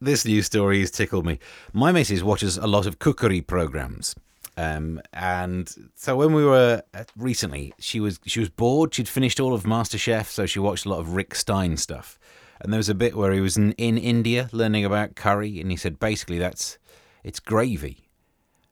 This 0.00 0.24
news 0.24 0.46
story 0.46 0.78
has 0.80 0.92
tickled 0.92 1.26
me. 1.26 1.40
My 1.72 1.90
missus 1.90 2.22
watches 2.22 2.56
a 2.56 2.68
lot 2.68 2.86
of 2.86 3.00
cookery 3.00 3.40
programs. 3.40 4.14
Um, 4.56 5.00
and 5.12 5.72
so 5.94 6.16
when 6.16 6.32
we 6.32 6.44
were 6.44 6.82
uh, 6.94 7.04
recently, 7.16 7.72
she 7.78 8.00
was 8.00 8.18
she 8.24 8.40
was 8.40 8.48
bored. 8.48 8.94
She'd 8.94 9.08
finished 9.08 9.40
all 9.40 9.54
of 9.54 9.64
MasterChef, 9.64 10.26
so 10.26 10.46
she 10.46 10.58
watched 10.58 10.84
a 10.84 10.88
lot 10.88 10.98
of 10.98 11.14
Rick 11.14 11.34
Stein 11.34 11.76
stuff. 11.76 12.18
And 12.60 12.72
there 12.72 12.78
was 12.78 12.88
a 12.88 12.94
bit 12.94 13.16
where 13.16 13.32
he 13.32 13.40
was 13.40 13.56
in, 13.56 13.72
in 13.72 13.96
India 13.96 14.48
learning 14.52 14.84
about 14.84 15.14
curry, 15.14 15.60
and 15.60 15.70
he 15.70 15.76
said 15.76 16.00
basically 16.00 16.38
that's 16.38 16.78
it's 17.22 17.38
gravy. 17.38 18.07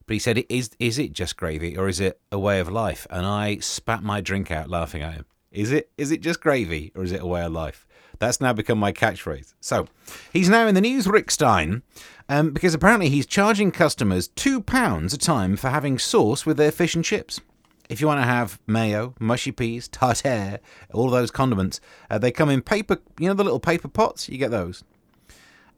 But 0.06 0.14
he 0.14 0.18
said, 0.20 0.44
"Is 0.48 0.70
is 0.78 0.98
it 0.98 1.12
just 1.12 1.36
gravy, 1.36 1.76
or 1.76 1.88
is 1.88 2.00
it 2.00 2.20
a 2.30 2.38
way 2.38 2.60
of 2.60 2.68
life?" 2.68 3.06
And 3.10 3.26
I 3.26 3.58
spat 3.58 4.02
my 4.02 4.20
drink 4.20 4.50
out, 4.50 4.70
laughing 4.70 5.02
at 5.02 5.14
him. 5.14 5.26
Is 5.50 5.72
it 5.72 5.90
is 5.98 6.10
it 6.10 6.20
just 6.20 6.40
gravy, 6.40 6.92
or 6.94 7.02
is 7.02 7.12
it 7.12 7.20
a 7.20 7.26
way 7.26 7.42
of 7.42 7.52
life? 7.52 7.86
That's 8.18 8.40
now 8.40 8.52
become 8.52 8.78
my 8.78 8.92
catchphrase. 8.92 9.54
So 9.60 9.88
he's 10.32 10.48
now 10.48 10.66
in 10.66 10.74
the 10.74 10.80
news, 10.80 11.06
Rick 11.06 11.30
Stein, 11.30 11.82
um, 12.28 12.52
because 12.52 12.72
apparently 12.72 13.08
he's 13.08 13.26
charging 13.26 13.70
customers 13.70 14.28
two 14.28 14.62
pounds 14.62 15.12
a 15.12 15.18
time 15.18 15.56
for 15.56 15.68
having 15.68 15.98
sauce 15.98 16.46
with 16.46 16.56
their 16.56 16.72
fish 16.72 16.94
and 16.94 17.04
chips. 17.04 17.40
If 17.88 18.00
you 18.00 18.06
want 18.06 18.20
to 18.20 18.26
have 18.26 18.58
mayo, 18.66 19.14
mushy 19.20 19.52
peas, 19.52 19.86
tartare, 19.86 20.60
all 20.92 21.10
those 21.10 21.30
condiments, 21.30 21.80
uh, 22.10 22.18
they 22.18 22.32
come 22.32 22.48
in 22.48 22.62
paper. 22.62 22.98
You 23.18 23.28
know 23.28 23.34
the 23.34 23.44
little 23.44 23.60
paper 23.60 23.88
pots. 23.88 24.28
You 24.28 24.38
get 24.38 24.50
those. 24.50 24.82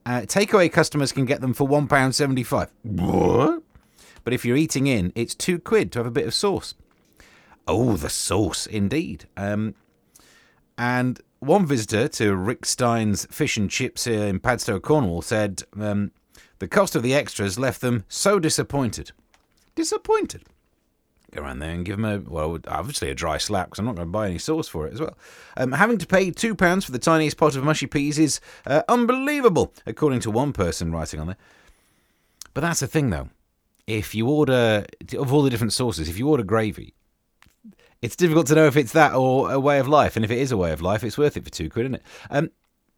Uh, 0.07 0.23
takeaway 0.23 0.73
customers 0.73 1.13
can 1.13 1.27
get 1.27 1.41
them 1.41 1.53
for 1.53 1.67
one 1.67 1.87
pound 1.87 2.15
seventy-five. 2.15 2.71
What? 2.83 3.63
But 4.29 4.35
if 4.35 4.45
you're 4.45 4.59
eating 4.59 4.87
in, 4.87 5.11
it's 5.15 5.35
two 5.35 5.59
quid 5.59 5.91
to 5.93 6.01
have 6.01 6.07
a 6.07 6.11
bit 6.11 6.27
of 6.27 6.35
sauce. 6.35 6.75
Oh, 7.67 7.97
the 7.97 8.11
sauce, 8.11 8.67
indeed. 8.67 9.27
Um, 9.39 9.75
and 10.77 11.19
one 11.39 11.65
visitor 11.65 12.09
to 12.09 12.37
Rick 12.37 12.67
Stein's 12.67 13.25
fish 13.31 13.57
and 13.57 13.71
chips 13.71 14.05
here 14.05 14.25
in 14.25 14.39
Padstow, 14.39 14.81
Cornwall, 14.81 15.23
said 15.23 15.63
um, 15.81 16.11
the 16.59 16.69
cost 16.69 16.95
of 16.95 17.03
the 17.03 17.15
extras 17.15 17.59
left 17.59 17.81
them 17.81 18.05
so 18.07 18.39
disappointed. 18.39 19.13
Disappointed. 19.75 20.43
Go 21.31 21.41
around 21.41 21.61
there 21.61 21.71
and 21.71 21.87
give 21.87 21.97
them 21.97 22.05
a, 22.05 22.19
well, 22.19 22.59
obviously 22.69 23.09
a 23.09 23.15
dry 23.15 23.39
slap 23.39 23.69
because 23.69 23.79
I'm 23.79 23.87
not 23.87 23.97
going 23.97 24.09
to 24.09 24.13
buy 24.13 24.29
any 24.29 24.37
sauce 24.37 24.69
for 24.69 24.87
it 24.87 24.93
as 24.93 25.01
well. 25.01 25.17
Um, 25.57 25.73
having 25.73 25.97
to 25.97 26.07
pay 26.07 26.31
£2 26.31 26.85
for 26.85 26.93
the 26.93 26.99
tiniest 26.99 27.39
pot 27.39 27.57
of 27.57 27.65
mushy 27.65 27.87
peas 27.87 28.19
is 28.19 28.43
uh, 28.67 28.83
unbelievable, 28.91 29.73
according 29.87 30.21
to 30.21 30.31
one 30.31 30.53
person 30.53 30.93
writing 30.93 31.19
on 31.19 31.29
there. 31.29 31.39
But 32.53 32.61
that's 32.61 32.81
the 32.81 32.87
thing, 32.87 33.09
though. 33.09 33.31
If 33.89 34.15
you 34.15 34.29
order, 34.29 34.85
of 35.17 35.33
all 35.33 35.41
the 35.41 35.49
different 35.49 35.73
sauces, 35.73 36.11
if 36.11 36.19
you 36.19 36.29
order 36.29 36.43
gravy, 36.43 36.93
it's 38.03 38.17
difficult 38.17 38.47
to 38.49 38.55
know 38.55 38.67
if 38.67 38.77
it's 38.77 38.93
that 38.93 39.15
or 39.15 39.51
a 39.51 39.59
way 39.59 39.79
of 39.79 39.89
life. 39.89 40.15
And 40.15 40.27
if 40.27 40.31
it 40.31 40.37
is 40.37 40.53
a 40.53 40.59
way 40.59 40.73
of 40.73 40.83
life, 40.83 41.03
it's 41.03 41.17
worth 41.17 41.39
it 41.39 41.45
for 41.45 41.51
two 41.51 41.71
quid, 41.71 41.87
isn't 41.87 41.95
it? 41.95 42.03
Um, 42.29 42.51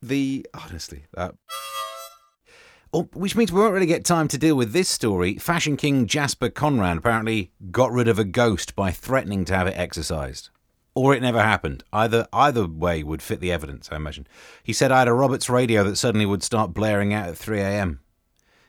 the 0.02 0.44
honestly 0.52 1.04
that. 1.14 1.36
Oh, 2.92 3.08
which 3.14 3.36
means 3.36 3.52
we 3.52 3.60
won't 3.60 3.72
really 3.72 3.86
get 3.86 4.04
time 4.04 4.26
to 4.26 4.36
deal 4.36 4.56
with 4.56 4.72
this 4.72 4.88
story. 4.88 5.38
Fashion 5.38 5.76
king 5.76 6.08
Jasper 6.08 6.48
Conran 6.48 6.98
apparently 6.98 7.52
got 7.70 7.92
rid 7.92 8.08
of 8.08 8.18
a 8.18 8.24
ghost 8.24 8.74
by 8.74 8.90
threatening 8.90 9.44
to 9.44 9.56
have 9.56 9.68
it 9.68 9.78
exorcised. 9.78 10.50
Or 10.96 11.14
it 11.14 11.22
never 11.22 11.40
happened. 11.40 11.84
Either 11.92 12.26
either 12.32 12.66
way 12.66 13.04
would 13.04 13.22
fit 13.22 13.38
the 13.38 13.52
evidence, 13.52 13.88
I 13.92 13.96
imagine. 13.96 14.26
He 14.64 14.72
said 14.72 14.90
I 14.90 14.98
had 14.98 15.08
a 15.08 15.12
Roberts 15.12 15.48
radio 15.48 15.84
that 15.84 15.98
suddenly 15.98 16.26
would 16.26 16.42
start 16.42 16.74
blaring 16.74 17.14
out 17.14 17.28
at 17.28 17.38
3 17.38 17.60
a.m. 17.60 18.00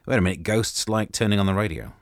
Wait 0.05 0.19
a 0.19 0.21
minute, 0.21 0.43
ghosts 0.43 0.87
like 0.87 1.11
turning 1.11 1.39
on 1.39 1.47
the 1.47 1.55
radio. 1.55 1.93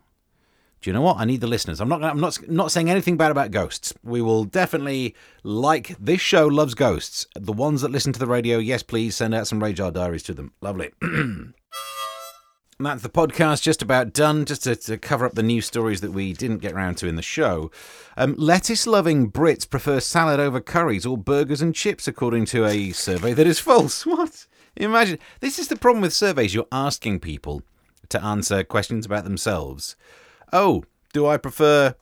Do 0.82 0.90
you 0.90 0.94
know 0.94 1.02
what? 1.02 1.18
I 1.18 1.26
need 1.26 1.42
the 1.42 1.48
listeners. 1.48 1.82
I'm 1.82 1.90
not. 1.90 2.04
I'm 2.04 2.22
not. 2.22 2.50
Not 2.50 2.72
saying 2.72 2.90
anything 2.90 3.18
bad 3.18 3.32
about 3.32 3.52
ghosts. 3.52 3.94
We 4.02 4.22
will 4.22 4.46
definitely 4.46 5.14
like 5.44 5.96
this 6.00 6.22
show. 6.22 6.48
Loves 6.48 6.74
ghosts. 6.74 7.28
The 7.36 7.52
ones 7.52 7.82
that 7.82 7.92
listen 7.92 8.14
to 8.14 8.20
the 8.20 8.28
radio, 8.28 8.60
yes, 8.60 8.82
please 8.82 9.16
send 9.16 9.36
out 9.36 9.48
some 9.48 9.62
Rage 9.62 9.78
diaries 9.78 10.24
to 10.24 10.34
them. 10.34 10.54
Lovely. 10.62 10.92
that's 12.80 13.02
the 13.02 13.10
podcast 13.10 13.62
just 13.62 13.82
about 13.82 14.14
done. 14.14 14.46
Just 14.46 14.64
to, 14.64 14.76
to, 14.78 14.98
cover 14.98 15.26
up 15.26 15.36
the 15.36 15.44
news 15.44 15.66
stories 15.66 16.00
that 16.00 16.14
we 16.14 16.32
didn't 16.32 16.60
get 16.60 16.76
round 16.76 16.96
to 16.98 17.08
in 17.08 17.18
the 17.18 17.22
show. 17.22 17.72
Um, 18.16 18.36
lettuce-loving 18.38 19.34
Brits 19.34 19.70
prefer 19.70 20.00
salad 20.00 20.40
over 20.40 20.62
curries 20.62 21.06
or 21.06 21.18
burgers 21.18 21.62
and 21.62 21.76
chips, 21.76 22.08
according 22.08 22.46
to 22.48 22.66
a 22.66 22.92
survey 22.92 23.34
that 23.34 23.48
is 23.48 23.60
false. 23.60 24.06
What? 24.06 24.48
Imagine 24.78 25.20
this 25.42 25.60
is 25.60 25.68
the 25.68 25.76
problem 25.76 26.02
with 26.02 26.14
surveys. 26.14 26.54
You're 26.56 26.68
asking 26.72 27.20
people 27.20 27.64
to 28.08 28.24
answer 28.24 28.64
questions 28.64 29.06
about 29.06 29.26
themselves 29.26 29.98
oh, 30.54 30.84
do 31.14 31.26
I 31.26 31.38
prefer 31.38 31.96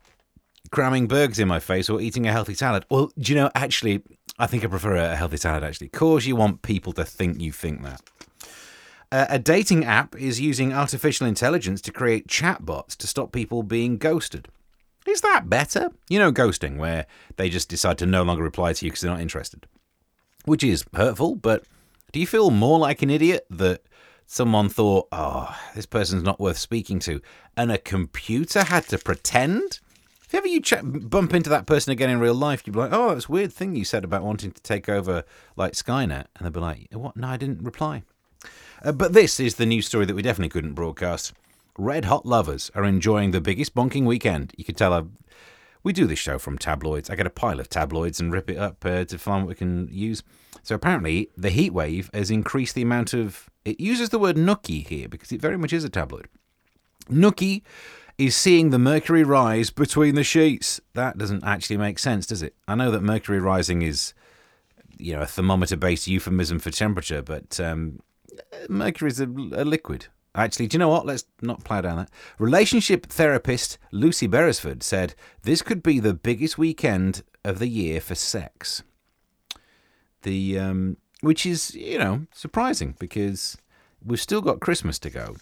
cramming 0.71 1.07
burgers 1.07 1.39
in 1.39 1.47
my 1.47 1.59
face 1.59 1.89
or 1.89 2.01
eating 2.01 2.27
a 2.27 2.31
healthy 2.31 2.53
salad? 2.53 2.85
Well, 2.89 3.11
do 3.17 3.31
you 3.31 3.37
know, 3.37 3.49
actually, 3.55 4.03
I 4.37 4.47
think 4.47 4.63
I 4.63 4.67
prefer 4.67 4.95
a 4.95 5.15
healthy 5.15 5.37
salad, 5.37 5.63
actually. 5.63 5.89
Cause 5.89 6.25
you 6.25 6.35
want 6.35 6.61
people 6.61 6.93
to 6.93 7.05
think 7.05 7.39
you 7.39 7.51
think 7.51 7.83
that. 7.83 8.01
Uh, 9.09 9.25
a 9.29 9.39
dating 9.39 9.85
app 9.85 10.15
is 10.17 10.41
using 10.41 10.73
artificial 10.73 11.27
intelligence 11.27 11.79
to 11.81 11.91
create 11.91 12.27
chatbots 12.27 12.95
to 12.97 13.07
stop 13.07 13.31
people 13.31 13.63
being 13.63 13.97
ghosted. 13.97 14.49
Is 15.07 15.21
that 15.21 15.49
better? 15.49 15.91
You 16.09 16.19
know, 16.19 16.33
ghosting, 16.33 16.75
where 16.75 17.05
they 17.37 17.49
just 17.49 17.69
decide 17.69 17.97
to 17.99 18.05
no 18.05 18.23
longer 18.23 18.43
reply 18.43 18.73
to 18.73 18.85
you 18.85 18.91
because 18.91 19.01
they're 19.01 19.11
not 19.11 19.21
interested. 19.21 19.65
Which 20.43 20.63
is 20.63 20.83
hurtful, 20.93 21.35
but 21.35 21.63
do 22.11 22.19
you 22.19 22.27
feel 22.27 22.51
more 22.51 22.79
like 22.79 23.01
an 23.01 23.09
idiot 23.09 23.45
that 23.49 23.81
someone 24.27 24.69
thought, 24.69 25.07
oh, 25.11 25.57
this 25.73 25.87
person's 25.87 26.21
not 26.21 26.39
worth 26.39 26.57
speaking 26.57 26.99
to, 26.99 27.21
and 27.55 27.71
a 27.71 27.79
computer 27.79 28.65
had 28.65 28.87
to 28.89 28.99
pretend? 28.99 29.79
If 30.23 30.35
ever 30.35 30.47
you 30.47 30.61
ch- 30.61 30.75
bump 30.83 31.33
into 31.33 31.49
that 31.49 31.65
person 31.65 31.93
again 31.93 32.09
in 32.09 32.19
real 32.19 32.35
life, 32.35 32.63
you'd 32.65 32.73
be 32.73 32.79
like, 32.79 32.91
oh, 32.91 33.11
it's 33.11 33.29
weird 33.29 33.53
thing 33.53 33.75
you 33.75 33.85
said 33.85 34.03
about 34.03 34.23
wanting 34.23 34.51
to 34.51 34.61
take 34.61 34.89
over 34.89 35.23
like 35.55 35.71
Skynet. 35.71 36.25
And 36.35 36.45
they'd 36.45 36.51
be 36.51 36.59
like, 36.59 36.87
what? 36.91 37.15
No, 37.15 37.29
I 37.29 37.37
didn't 37.37 37.63
reply. 37.63 38.03
Uh, 38.83 38.91
but 38.91 39.13
this 39.13 39.39
is 39.39 39.55
the 39.55 39.65
news 39.65 39.87
story 39.87 40.05
that 40.05 40.15
we 40.15 40.21
definitely 40.21 40.49
couldn't 40.49 40.73
broadcast. 40.73 41.31
Red 41.77 42.05
Hot 42.05 42.25
Lovers 42.25 42.69
are 42.75 42.83
enjoying 42.83 43.31
the 43.31 43.39
biggest 43.39 43.73
bonking 43.73 44.05
weekend. 44.05 44.53
You 44.57 44.65
could 44.65 44.75
tell 44.75 44.93
I, 44.93 45.03
we 45.87 45.93
do 45.93 46.05
this 46.05 46.19
show 46.19 46.37
from 46.37 46.57
tabloids. 46.57 47.09
I 47.09 47.15
get 47.15 47.25
a 47.25 47.29
pile 47.29 47.61
of 47.61 47.69
tabloids 47.69 48.19
and 48.19 48.33
rip 48.33 48.49
it 48.49 48.57
up 48.57 48.83
uh, 48.85 49.05
to 49.05 49.17
find 49.17 49.43
what 49.43 49.49
we 49.49 49.55
can 49.55 49.87
use. 49.89 50.21
So 50.61 50.75
apparently, 50.75 51.29
the 51.37 51.49
heat 51.49 51.71
wave 51.71 52.09
has 52.13 52.29
increased 52.29 52.75
the 52.75 52.81
amount 52.81 53.13
of. 53.13 53.49
It 53.63 53.79
uses 53.79 54.09
the 54.09 54.19
word 54.19 54.35
nookie 54.35 54.85
here 54.85 55.07
because 55.07 55.31
it 55.31 55.41
very 55.41 55.57
much 55.57 55.71
is 55.71 55.85
a 55.85 55.89
tabloid. 55.89 56.27
Nookie 57.09 57.61
is 58.17 58.35
seeing 58.35 58.69
the 58.69 58.77
mercury 58.77 59.23
rise 59.23 59.69
between 59.69 60.15
the 60.15 60.25
sheets. 60.25 60.81
That 60.93 61.17
doesn't 61.17 61.45
actually 61.45 61.77
make 61.77 61.99
sense, 61.99 62.27
does 62.27 62.41
it? 62.41 62.53
I 62.67 62.75
know 62.75 62.91
that 62.91 63.01
mercury 63.01 63.39
rising 63.39 63.81
is, 63.81 64.13
you 64.97 65.13
know, 65.15 65.21
a 65.21 65.25
thermometer-based 65.25 66.05
euphemism 66.05 66.59
for 66.59 66.69
temperature, 66.69 67.21
but 67.21 67.61
um, 67.61 68.01
mercury 68.67 69.11
is 69.11 69.21
a, 69.21 69.25
a 69.25 69.63
liquid. 69.63 70.07
Actually, 70.37 70.67
do 70.67 70.75
you 70.75 70.79
know 70.79 70.89
what? 70.89 71.05
Let's 71.05 71.25
not 71.41 71.63
plow 71.63 71.81
down 71.81 71.97
that. 71.97 72.11
Relationship 72.37 73.07
therapist 73.07 73.79
Lucy 73.91 74.27
Beresford 74.27 74.83
said 74.83 75.15
this 75.41 75.63
could 75.63 75.81
be 75.81 75.99
the 75.99 76.13
biggest 76.13 76.59
weekend 76.59 77.23
of 77.43 77.57
the 77.57 77.67
year 77.67 77.99
for 77.99 78.13
sex. 78.13 78.83
The 80.21 80.59
um, 80.59 80.97
which 81.21 81.45
is 81.45 81.73
you 81.73 81.97
know 81.97 82.27
surprising 82.31 82.95
because 82.99 83.57
we've 84.05 84.21
still 84.21 84.41
got 84.41 84.59
Christmas 84.59 84.99
to 84.99 85.09
go, 85.09 85.35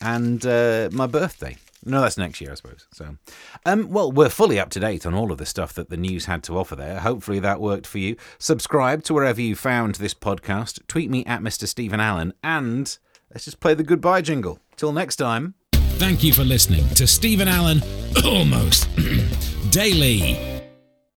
and 0.00 0.44
uh, 0.46 0.88
my 0.90 1.06
birthday. 1.06 1.56
No, 1.86 2.00
that's 2.00 2.16
next 2.16 2.40
year, 2.40 2.50
I 2.50 2.54
suppose. 2.54 2.86
So, 2.94 3.18
um, 3.66 3.90
well, 3.90 4.10
we're 4.10 4.30
fully 4.30 4.58
up 4.58 4.70
to 4.70 4.80
date 4.80 5.04
on 5.04 5.12
all 5.12 5.30
of 5.30 5.36
the 5.36 5.44
stuff 5.44 5.74
that 5.74 5.90
the 5.90 5.98
news 5.98 6.24
had 6.24 6.42
to 6.44 6.56
offer 6.56 6.74
there. 6.74 7.00
Hopefully 7.00 7.40
that 7.40 7.60
worked 7.60 7.86
for 7.86 7.98
you. 7.98 8.16
Subscribe 8.38 9.04
to 9.04 9.12
wherever 9.12 9.42
you 9.42 9.54
found 9.54 9.96
this 9.96 10.14
podcast. 10.14 10.80
Tweet 10.88 11.10
me 11.10 11.26
at 11.26 11.42
Mr. 11.42 11.68
Stephen 11.68 12.00
Allen, 12.00 12.32
and 12.42 12.96
let's 13.34 13.44
just 13.44 13.60
play 13.60 13.74
the 13.74 13.82
goodbye 13.82 14.22
jingle. 14.22 14.58
Till 14.76 14.92
next 14.92 15.16
time. 15.16 15.54
Thank 15.98 16.24
you 16.24 16.32
for 16.32 16.44
listening 16.44 16.88
to 16.94 17.06
Stephen 17.06 17.48
Allen 17.48 17.82
Almost 18.24 18.88
Daily. 19.70 20.53